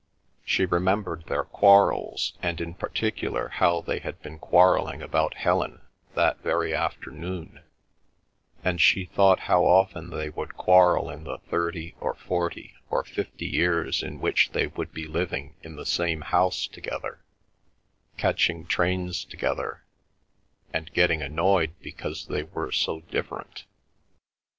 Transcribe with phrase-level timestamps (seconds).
[0.43, 5.79] She remembered their quarrels, and in particular how they had been quarreling about Helen
[6.15, 7.61] that very afternoon,
[8.63, 13.45] and she thought how often they would quarrel in the thirty, or forty, or fifty
[13.45, 17.23] years in which they would be living in the same house together,
[18.17, 19.83] catching trains together,
[20.73, 23.65] and getting annoyed because they were so different.